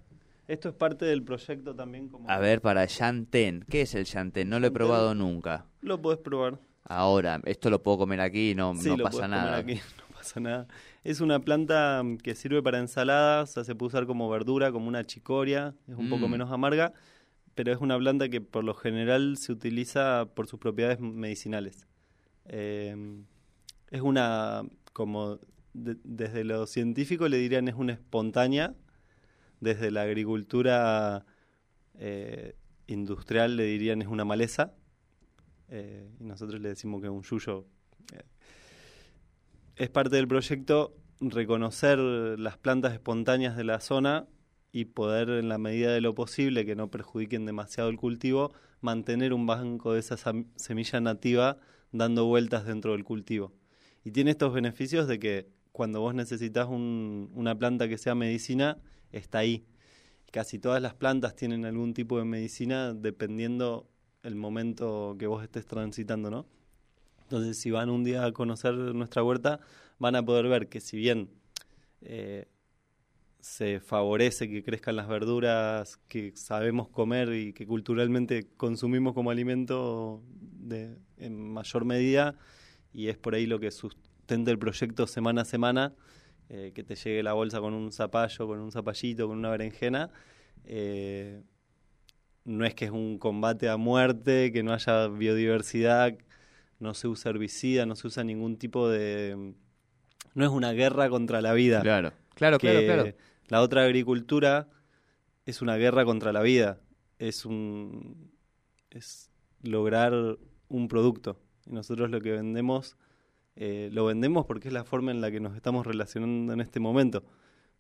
Esto 0.48 0.68
es 0.68 0.74
parte 0.74 1.04
del 1.04 1.22
proyecto 1.22 1.74
también. 1.74 2.08
como 2.08 2.30
A 2.30 2.38
ver, 2.38 2.60
para 2.60 2.86
Chanten, 2.86 3.64
¿qué 3.68 3.82
es 3.82 3.94
el 3.94 4.04
Chanten? 4.04 4.48
No 4.48 4.60
lo 4.60 4.68
he 4.68 4.70
probado 4.70 5.14
nunca. 5.14 5.66
Lo 5.80 6.00
podés 6.00 6.18
probar. 6.20 6.58
Ahora, 6.84 7.40
esto 7.44 7.68
lo 7.68 7.82
puedo 7.82 7.98
comer 7.98 8.20
aquí, 8.20 8.54
no, 8.54 8.74
Sí, 8.76 8.88
no 8.90 8.96
lo 8.96 9.04
pasa 9.04 9.18
podés 9.18 9.30
comer 9.30 9.44
nada. 9.44 9.56
aquí, 9.56 9.74
no 9.98 10.14
pasa 10.14 10.38
nada. 10.40 10.66
Es 11.02 11.20
una 11.20 11.40
planta 11.40 12.02
que 12.22 12.34
sirve 12.36 12.62
para 12.62 12.78
ensaladas, 12.78 13.50
o 13.50 13.52
sea, 13.54 13.64
se 13.64 13.74
puede 13.74 13.88
usar 13.88 14.06
como 14.06 14.28
verdura, 14.30 14.70
como 14.70 14.86
una 14.86 15.04
chicoria, 15.04 15.74
es 15.88 15.96
un 15.96 16.08
poco 16.08 16.28
Mm. 16.28 16.30
menos 16.30 16.52
amarga, 16.52 16.92
pero 17.56 17.72
es 17.72 17.80
una 17.80 17.98
planta 17.98 18.28
que 18.28 18.40
por 18.40 18.62
lo 18.62 18.74
general 18.74 19.36
se 19.38 19.50
utiliza 19.50 20.26
por 20.34 20.46
sus 20.46 20.60
propiedades 20.60 21.00
medicinales. 21.00 21.88
Eh, 22.44 22.94
es 23.90 24.00
una, 24.00 24.62
como 24.92 25.40
de- 25.74 25.96
desde 26.04 26.44
lo 26.44 26.66
científico 26.68 27.28
le 27.28 27.38
dirían, 27.38 27.66
es 27.66 27.74
una 27.74 27.94
espontánea, 27.94 28.74
desde 29.60 29.90
la 29.90 30.02
agricultura 30.02 31.24
eh, 31.94 32.56
industrial 32.86 33.56
le 33.56 33.64
dirían 33.64 34.02
es 34.02 34.08
una 34.08 34.24
maleza, 34.24 34.74
eh, 35.68 36.08
y 36.20 36.24
nosotros 36.24 36.60
le 36.60 36.68
decimos 36.68 37.00
que 37.00 37.08
es 37.08 37.12
un 37.12 37.22
yuyo. 37.22 37.66
eh, 38.12 38.22
es 39.76 39.90
parte 39.90 40.16
del 40.16 40.28
proyecto 40.28 40.96
reconocer 41.20 41.98
las 41.98 42.58
plantas 42.58 42.92
espontáneas 42.92 43.56
de 43.56 43.64
la 43.64 43.80
zona 43.80 44.26
y 44.72 44.86
poder, 44.86 45.30
en 45.30 45.48
la 45.48 45.58
medida 45.58 45.92
de 45.92 46.00
lo 46.00 46.14
posible, 46.14 46.66
que 46.66 46.76
no 46.76 46.90
perjudiquen 46.90 47.46
demasiado 47.46 47.88
el 47.88 47.96
cultivo, 47.96 48.52
mantener 48.80 49.32
un 49.32 49.46
banco 49.46 49.94
de 49.94 50.00
esa 50.00 50.16
semilla 50.56 51.00
nativa 51.00 51.58
dando 51.92 52.26
vueltas 52.26 52.66
dentro 52.66 52.92
del 52.92 53.04
cultivo. 53.04 53.54
Y 54.04 54.10
tiene 54.10 54.32
estos 54.32 54.52
beneficios 54.52 55.08
de 55.08 55.18
que 55.18 55.48
cuando 55.76 56.00
vos 56.00 56.14
necesitas 56.14 56.66
un- 56.68 57.30
una 57.34 57.54
planta 57.54 57.86
que 57.86 57.98
sea 57.98 58.14
medicina, 58.14 58.78
está 59.12 59.40
ahí. 59.40 59.66
Casi 60.32 60.58
todas 60.58 60.80
las 60.80 60.94
plantas 60.94 61.36
tienen 61.36 61.66
algún 61.66 61.92
tipo 61.92 62.16
de 62.18 62.24
medicina 62.24 62.94
dependiendo 62.94 63.86
el 64.22 64.36
momento 64.36 65.16
que 65.18 65.26
vos 65.26 65.42
estés 65.42 65.66
transitando, 65.66 66.30
¿no? 66.30 66.46
Entonces, 67.24 67.58
si 67.58 67.70
van 67.70 67.90
un 67.90 68.04
día 68.04 68.24
a 68.24 68.32
conocer 68.32 68.72
nuestra 68.72 69.22
huerta, 69.22 69.60
van 69.98 70.16
a 70.16 70.24
poder 70.24 70.48
ver 70.48 70.70
que 70.70 70.80
si 70.80 70.96
bien 70.96 71.28
eh, 72.00 72.46
se 73.40 73.78
favorece 73.78 74.48
que 74.48 74.64
crezcan 74.64 74.96
las 74.96 75.08
verduras 75.08 75.98
que 76.08 76.32
sabemos 76.36 76.88
comer 76.88 77.34
y 77.34 77.52
que 77.52 77.66
culturalmente 77.66 78.48
consumimos 78.56 79.12
como 79.12 79.30
alimento 79.30 80.22
en 81.18 81.52
mayor 81.52 81.84
medida, 81.84 82.34
y 82.94 83.08
es 83.08 83.18
por 83.18 83.34
ahí 83.34 83.44
lo 83.44 83.60
que 83.60 83.70
el 84.34 84.58
proyecto 84.58 85.06
semana 85.06 85.42
a 85.42 85.44
semana, 85.44 85.94
eh, 86.48 86.72
que 86.74 86.82
te 86.82 86.94
llegue 86.94 87.22
la 87.22 87.32
bolsa 87.32 87.60
con 87.60 87.74
un 87.74 87.92
zapallo, 87.92 88.46
con 88.46 88.60
un 88.60 88.72
zapallito, 88.72 89.28
con 89.28 89.38
una 89.38 89.50
berenjena. 89.50 90.10
eh, 90.64 91.42
no 92.44 92.64
es 92.64 92.74
que 92.74 92.84
es 92.84 92.90
un 92.92 93.18
combate 93.18 93.68
a 93.68 93.76
muerte, 93.76 94.52
que 94.52 94.62
no 94.62 94.72
haya 94.72 95.08
biodiversidad, 95.08 96.16
no 96.78 96.94
se 96.94 97.08
usa 97.08 97.30
herbicida, 97.30 97.86
no 97.86 97.96
se 97.96 98.06
usa 98.06 98.22
ningún 98.22 98.56
tipo 98.56 98.88
de... 98.88 99.54
No 100.34 100.44
es 100.44 100.50
una 100.50 100.72
guerra 100.72 101.08
contra 101.08 101.40
la 101.40 101.54
vida. 101.54 101.80
Claro, 101.80 102.12
claro, 102.34 102.58
que 102.58 102.84
claro, 102.84 103.02
claro. 103.02 103.16
La 103.48 103.62
otra 103.62 103.84
agricultura 103.84 104.68
es 105.44 105.60
una 105.60 105.76
guerra 105.76 106.04
contra 106.04 106.32
la 106.32 106.42
vida. 106.42 106.78
Es 107.18 107.46
un... 107.46 108.30
es 108.90 109.30
lograr 109.62 110.12
un 110.68 110.88
producto. 110.88 111.40
Y 111.66 111.72
nosotros 111.72 112.10
lo 112.10 112.20
que 112.20 112.32
vendemos, 112.32 112.96
eh, 113.56 113.88
lo 113.92 114.04
vendemos 114.06 114.46
porque 114.46 114.68
es 114.68 114.74
la 114.74 114.84
forma 114.84 115.10
en 115.10 115.20
la 115.20 115.30
que 115.30 115.40
nos 115.40 115.56
estamos 115.56 115.86
relacionando 115.86 116.52
en 116.52 116.60
este 116.60 116.78
momento. 116.80 117.24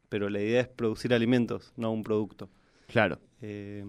Pero 0.08 0.28
la 0.30 0.40
idea 0.40 0.60
es 0.60 0.68
producir 0.68 1.12
alimentos, 1.14 1.72
no 1.76 1.92
un 1.92 2.02
producto. 2.02 2.48
Claro. 2.86 3.18
Eh, 3.42 3.84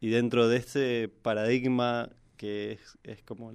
y 0.00 0.08
dentro 0.10 0.48
de 0.48 0.58
ese 0.58 1.10
paradigma 1.22 2.10
que 2.36 2.72
es, 2.72 2.98
es 3.04 3.22
como 3.22 3.52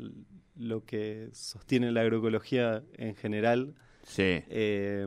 lo 0.55 0.83
que 0.85 1.29
sostiene 1.33 1.91
la 1.91 2.01
agroecología 2.01 2.83
en 2.93 3.15
general, 3.15 3.75
Sí. 4.03 4.23
eh, 4.49 5.05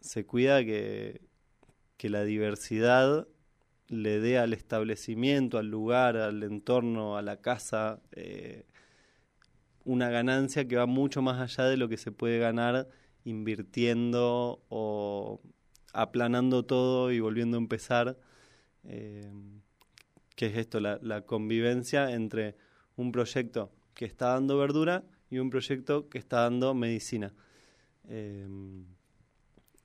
se 0.00 0.24
cuida 0.26 0.64
que, 0.64 1.20
que 1.96 2.08
la 2.08 2.24
diversidad 2.24 3.26
le 3.88 4.20
dé 4.20 4.38
al 4.38 4.52
establecimiento, 4.54 5.58
al 5.58 5.66
lugar, 5.68 6.16
al 6.16 6.42
entorno, 6.42 7.16
a 7.16 7.22
la 7.22 7.40
casa, 7.40 8.00
eh, 8.12 8.64
una 9.84 10.08
ganancia 10.10 10.66
que 10.66 10.76
va 10.76 10.86
mucho 10.86 11.22
más 11.22 11.40
allá 11.40 11.68
de 11.68 11.76
lo 11.76 11.88
que 11.88 11.96
se 11.96 12.12
puede 12.12 12.38
ganar 12.38 12.88
invirtiendo 13.24 14.62
o 14.68 15.40
aplanando 15.92 16.64
todo 16.64 17.12
y 17.12 17.20
volviendo 17.20 17.56
a 17.56 17.60
empezar. 17.60 18.16
eh, 18.84 19.30
que 20.34 20.46
es 20.46 20.56
esto, 20.56 20.80
la, 20.80 20.98
la 21.02 21.20
convivencia 21.22 22.10
entre 22.12 22.56
un 22.96 23.12
proyecto 23.12 23.70
que 23.94 24.06
está 24.06 24.28
dando 24.28 24.56
verdura 24.58 25.04
y 25.30 25.38
un 25.38 25.50
proyecto 25.50 26.08
que 26.08 26.18
está 26.18 26.40
dando 26.40 26.74
medicina. 26.74 27.32
Eh, 28.08 28.48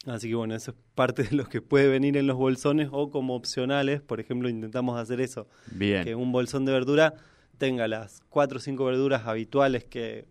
así 0.06 0.30
que 0.30 0.36
bueno, 0.36 0.56
eso 0.56 0.72
es 0.72 0.78
parte 0.96 1.24
de 1.24 1.36
lo 1.36 1.46
que 1.48 1.62
puede 1.62 1.90
venir 1.90 2.16
en 2.18 2.28
los 2.28 2.38
bolsones 2.38 2.88
o 2.92 3.10
como 3.12 3.36
opcionales, 3.36 4.02
por 4.02 4.20
ejemplo, 4.20 4.48
intentamos 4.50 4.98
hacer 5.00 5.20
eso, 5.22 5.48
Bien. 5.72 6.04
que 6.04 6.16
un 6.16 6.32
bolsón 6.32 6.66
de 6.66 6.72
verdura 6.72 7.14
tenga 7.58 7.88
las 7.88 8.22
cuatro 8.30 8.58
o 8.58 8.62
cinco 8.62 8.86
verduras 8.86 9.26
habituales 9.26 9.84
que 9.86 10.26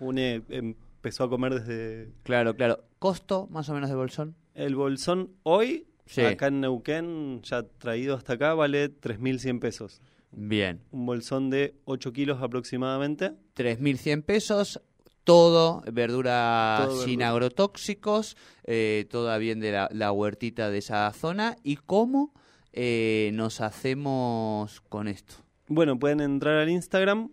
une 0.00 0.42
empezó 0.48 1.24
a 1.24 1.28
comer 1.30 1.60
desde 1.62 2.12
Claro, 2.22 2.54
claro. 2.56 2.84
¿Costo 2.98 3.46
más 3.50 3.68
o 3.68 3.74
menos 3.74 3.90
de 3.90 3.96
bolsón? 3.96 4.34
el 4.54 4.74
bolsón. 4.74 5.30
Hoy, 5.44 5.86
Sí. 6.06 6.22
acá 6.22 6.46
en 6.48 6.60
Neuquén, 6.60 7.42
ya 7.42 7.62
traído 7.62 8.16
hasta 8.16 8.32
acá, 8.34 8.54
vale 8.54 8.88
3.100 8.88 9.60
pesos. 9.60 10.00
Bien. 10.32 10.80
Un 10.90 11.06
bolsón 11.06 11.50
de 11.50 11.74
8 11.84 12.12
kilos 12.12 12.42
aproximadamente. 12.42 13.32
3.100 13.54 14.22
pesos. 14.22 14.80
Todo, 15.24 15.82
verdura 15.92 16.78
Todo 16.86 16.96
sin 17.02 17.18
verdura. 17.18 17.28
agrotóxicos, 17.30 18.36
eh, 18.64 19.06
toda 19.10 19.36
bien 19.38 19.60
de 19.60 19.72
la, 19.72 19.88
la 19.92 20.10
huertita 20.12 20.70
de 20.70 20.78
esa 20.78 21.12
zona. 21.12 21.56
¿Y 21.62 21.76
cómo 21.76 22.32
eh, 22.72 23.30
nos 23.34 23.60
hacemos 23.60 24.80
con 24.88 25.06
esto? 25.08 25.34
Bueno, 25.70 25.98
pueden 25.98 26.20
entrar 26.20 26.56
al 26.56 26.70
Instagram, 26.70 27.30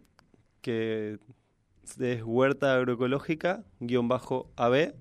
que 0.62 1.20
es 2.00 2.22
Huerta 2.22 2.76
Agroecológica, 2.76 3.64
guion 3.80 4.10
bajo 4.10 4.52
AB. 4.58 4.94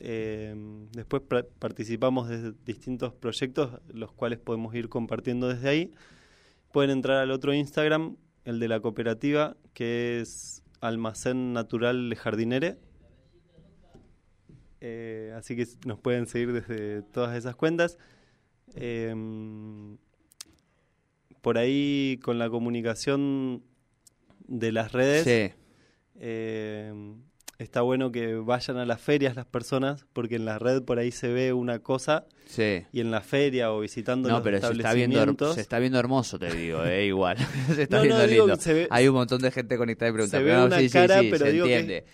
Eh, 0.00 0.54
después 0.92 1.22
participamos 1.58 2.28
de 2.28 2.52
distintos 2.66 3.14
proyectos, 3.14 3.80
los 3.88 4.12
cuales 4.12 4.40
podemos 4.40 4.74
ir 4.74 4.90
compartiendo 4.90 5.48
desde 5.48 5.70
ahí. 5.70 5.92
Pueden 6.70 6.90
entrar 6.90 7.16
al 7.16 7.30
otro 7.30 7.54
Instagram, 7.54 8.18
el 8.44 8.60
de 8.60 8.68
la 8.68 8.80
cooperativa, 8.80 9.56
que 9.72 10.20
es 10.20 10.62
Almacén 10.82 11.54
Natural 11.54 12.10
Le 12.10 12.16
Jardinere. 12.16 12.76
Eh, 14.82 15.32
así 15.34 15.56
que 15.56 15.66
nos 15.86 15.98
pueden 15.98 16.26
seguir 16.26 16.52
desde 16.52 17.00
todas 17.00 17.34
esas 17.38 17.56
cuentas. 17.56 17.96
Em, 18.74 19.96
por 21.44 21.58
ahí 21.58 22.18
con 22.22 22.38
la 22.38 22.48
comunicación 22.48 23.62
de 24.48 24.72
las 24.72 24.92
redes, 24.92 25.24
Sí. 25.24 25.54
eh, 26.18 26.92
está 27.58 27.82
bueno 27.82 28.10
que 28.10 28.34
vayan 28.36 28.78
a 28.78 28.86
las 28.86 29.00
ferias 29.00 29.36
las 29.36 29.44
personas, 29.46 30.06
porque 30.12 30.36
en 30.36 30.44
la 30.46 30.58
red 30.58 30.82
por 30.82 30.98
ahí 30.98 31.10
se 31.12 31.28
ve 31.28 31.52
una 31.52 31.78
cosa 31.80 32.26
Sí. 32.46 32.82
y 32.92 33.00
en 33.00 33.10
la 33.10 33.20
feria 33.20 33.72
o 33.72 33.80
visitando 33.80 34.28
No, 34.28 34.36
los 34.36 34.42
pero 34.42 34.58
se 34.60 34.72
está, 34.72 34.92
viendo, 34.94 35.16
her- 35.18 35.20
establecimientos 35.28 35.54
se 35.54 35.60
está 35.60 35.78
viendo 35.78 35.98
hermoso, 35.98 36.38
te 36.38 36.50
digo, 36.54 36.82
eh, 36.84 37.06
igual. 37.08 37.36
se 37.76 37.82
está 37.82 37.98
No, 37.98 38.02
viendo 38.04 38.26
lindo. 38.26 38.56
se 38.56 38.72
ve- 38.74 38.88
Hay 38.90 39.06
un 39.06 39.14
montón 39.14 39.40
de 39.42 39.50
gente 39.50 39.76
conectada 39.76 40.10
y 40.10 40.14
preguntando. 40.14 40.48
se 40.48 40.54
ve 40.56 40.64
una 40.64 40.78
sí, 40.80 40.88
cara, 40.90 41.20
pero 41.20 41.44
se 41.44 41.52
digo 41.52 41.66
que- 41.66 41.78
entiende. 41.78 42.04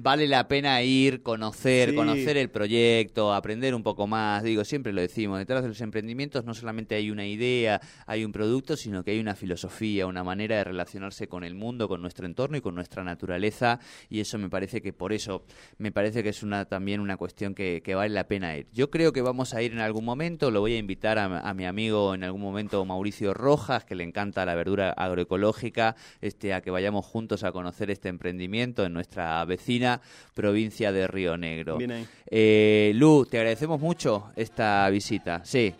Vale 0.00 0.28
la 0.28 0.46
pena 0.46 0.80
ir, 0.80 1.24
conocer, 1.24 1.90
Sí. 1.90 1.96
conocer 1.96 2.36
el 2.36 2.50
proyecto, 2.50 3.34
aprender 3.34 3.74
un 3.74 3.82
poco 3.82 4.06
más. 4.06 4.44
Digo, 4.44 4.62
siempre 4.62 4.92
lo 4.92 5.00
decimos, 5.00 5.40
detrás 5.40 5.62
de 5.62 5.68
los 5.70 5.80
emprendimientos 5.80 6.44
no 6.44 6.54
solamente 6.54 6.94
hay 6.94 7.10
una 7.10 7.26
idea, 7.26 7.80
hay 8.06 8.24
un 8.24 8.30
producto, 8.30 8.76
sino 8.76 9.02
que 9.02 9.10
hay 9.10 9.18
una 9.18 9.34
filosofía, 9.34 10.06
una 10.06 10.22
manera 10.22 10.58
de 10.58 10.62
relacionarse 10.62 11.26
con 11.26 11.42
el 11.42 11.56
mundo, 11.56 11.88
con 11.88 12.00
nuestro 12.00 12.26
entorno 12.26 12.56
y 12.56 12.60
con 12.60 12.76
nuestra 12.76 13.02
naturaleza. 13.02 13.80
Y 14.08 14.20
eso 14.20 14.38
me 14.38 14.48
parece 14.48 14.80
que 14.80 14.92
por 14.92 15.12
eso, 15.12 15.44
me 15.78 15.90
parece 15.90 16.22
que 16.22 16.28
es 16.28 16.44
una 16.44 16.66
también 16.66 17.00
una 17.00 17.16
cuestión 17.16 17.52
que, 17.56 17.82
que 17.84 17.96
vale 17.96 18.14
la 18.14 18.28
pena 18.28 18.56
ir. 18.56 18.68
Yo 18.72 18.90
creo 18.90 19.12
que 19.12 19.20
vamos 19.20 19.52
a 19.52 19.62
ir 19.62 19.72
en 19.72 19.80
algún 19.80 20.04
momento, 20.04 20.52
lo 20.52 20.60
voy 20.60 20.74
a 20.74 20.78
invitar 20.78 21.18
a, 21.18 21.40
a 21.40 21.54
mi 21.54 21.66
amigo 21.66 22.14
en 22.14 22.22
algún 22.22 22.42
momento 22.42 22.84
Mauricio 22.84 23.34
Rojas, 23.34 23.84
que 23.84 23.96
le 23.96 24.04
encanta 24.04 24.46
la 24.46 24.54
verdura 24.54 24.90
agroecológica, 24.92 25.96
este, 26.20 26.54
a 26.54 26.60
que 26.60 26.70
vayamos 26.70 27.04
juntos 27.04 27.42
a 27.42 27.50
conocer 27.50 27.90
este 27.90 28.08
emprendimiento 28.08 28.84
en 28.84 28.92
nuestra 28.92 29.44
vecina 29.44 29.87
provincia 30.34 30.92
de 30.92 31.06
Río 31.06 31.36
Negro. 31.36 31.76
Bien 31.78 31.92
ahí. 31.92 32.06
Eh, 32.30 32.92
Lu, 32.94 33.26
te 33.26 33.38
agradecemos 33.38 33.80
mucho 33.80 34.30
esta 34.36 34.88
visita. 34.90 35.40
Sí, 35.44 35.74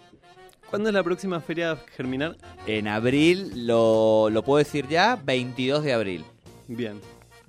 ¿Cuándo 0.70 0.90
es 0.90 0.94
la 0.94 1.02
próxima 1.02 1.40
feria 1.40 1.76
Germinar? 1.96 2.36
en 2.66 2.88
abril, 2.88 3.66
lo, 3.66 4.28
lo 4.30 4.42
puedo 4.44 4.58
decir 4.58 4.86
ya, 4.86 5.16
22 5.16 5.82
de 5.82 5.92
abril. 5.94 6.24
Bien, 6.66 7.00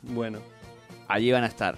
bueno, 0.02 0.40
Allí 1.10 1.30
van 1.32 1.44
a 1.44 1.48
estar. 1.48 1.76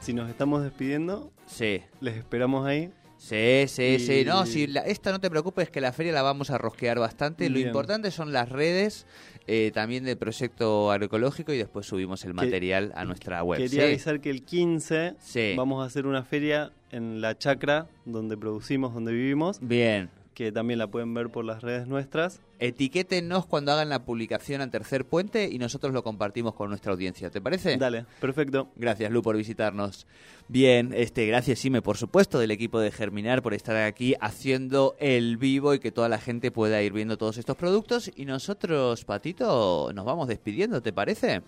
si 0.00 0.12
nos 0.12 0.28
estamos 0.28 0.62
despidiendo, 0.64 1.30
Sí. 1.46 1.82
les 2.00 2.16
esperamos 2.16 2.66
ahí. 2.66 2.90
Sí, 3.20 3.64
sí, 3.68 3.98
sí. 3.98 4.24
No, 4.24 4.46
si 4.46 4.66
la- 4.66 4.80
esta 4.80 5.12
no 5.12 5.20
te 5.20 5.28
preocupes, 5.28 5.68
que 5.68 5.82
la 5.82 5.92
feria 5.92 6.10
la 6.12 6.22
vamos 6.22 6.48
a 6.50 6.56
rosquear 6.56 6.98
bastante. 6.98 7.50
Lo 7.50 7.58
importante 7.58 8.10
son 8.10 8.32
las 8.32 8.48
redes 8.48 9.06
eh, 9.46 9.72
también 9.74 10.04
del 10.04 10.16
proyecto 10.16 10.90
agroecológico 10.92 11.52
y 11.52 11.58
después 11.58 11.84
subimos 11.84 12.24
el 12.24 12.30
Que- 12.30 12.34
material 12.36 12.92
a 12.94 13.04
nuestra 13.04 13.42
web. 13.42 13.58
Quería 13.58 13.82
Sí. 13.82 13.86
avisar 13.88 14.20
que 14.20 14.30
el 14.30 14.42
15 14.44 15.14
Sí. 15.18 15.54
vamos 15.56 15.82
a 15.82 15.86
hacer 15.86 16.06
una 16.06 16.22
feria 16.24 16.72
en 16.92 17.20
la 17.20 17.36
chacra 17.36 17.88
donde 18.04 18.36
producimos, 18.36 18.94
donde 18.94 19.12
vivimos, 19.12 19.58
Bien. 19.60 20.08
que 20.34 20.50
también 20.52 20.78
la 20.78 20.86
pueden 20.86 21.12
ver 21.14 21.28
por 21.30 21.44
las 21.44 21.62
redes 21.62 21.86
nuestras. 21.88 22.40
Etiquétenos 22.60 23.46
cuando 23.46 23.72
hagan 23.72 23.88
la 23.88 24.04
publicación 24.04 24.60
en 24.60 24.70
Tercer 24.70 25.06
Puente 25.06 25.48
y 25.50 25.58
nosotros 25.58 25.94
lo 25.94 26.04
compartimos 26.04 26.54
con 26.54 26.68
nuestra 26.68 26.92
audiencia. 26.92 27.30
¿Te 27.30 27.40
parece? 27.40 27.78
Dale, 27.78 28.04
perfecto. 28.20 28.68
Gracias, 28.76 29.10
Lu, 29.10 29.22
por 29.22 29.34
visitarnos. 29.34 30.06
Bien, 30.46 30.92
este, 30.94 31.26
gracias, 31.26 31.58
Sime, 31.58 31.80
por 31.80 31.96
supuesto, 31.96 32.38
del 32.38 32.50
equipo 32.50 32.78
de 32.78 32.92
Germinar 32.92 33.40
por 33.40 33.54
estar 33.54 33.76
aquí 33.76 34.14
haciendo 34.20 34.94
el 34.98 35.38
vivo 35.38 35.72
y 35.72 35.78
que 35.78 35.90
toda 35.90 36.10
la 36.10 36.18
gente 36.18 36.50
pueda 36.50 36.82
ir 36.82 36.92
viendo 36.92 37.16
todos 37.16 37.38
estos 37.38 37.56
productos. 37.56 38.10
Y 38.14 38.26
nosotros, 38.26 39.06
Patito, 39.06 39.90
nos 39.94 40.04
vamos 40.04 40.28
despidiendo, 40.28 40.82
¿te 40.82 40.92
parece? 40.92 41.40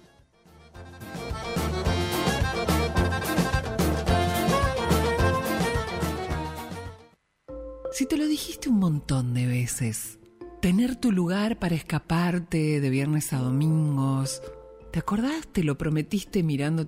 Si 7.93 8.07
te 8.07 8.17
lo 8.17 8.27
dijiste 8.27 8.71
un 8.71 8.79
montón 8.79 9.35
de 9.35 9.47
veces, 9.47 10.19
tener 10.63 10.95
tu 10.95 11.11
lugar 11.11 11.59
para 11.59 11.75
escaparte 11.75 12.81
de 12.81 12.89
viernes 12.89 13.33
a 13.33 13.39
domingos, 13.39 14.41
¿te 14.93 15.01
acordás? 15.01 15.49
Te 15.49 15.65
lo 15.65 15.77
prometiste 15.77 16.45
mirando 16.45 16.81